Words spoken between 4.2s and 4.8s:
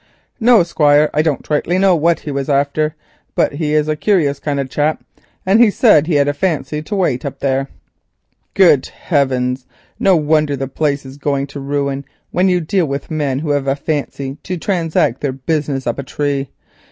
kind of a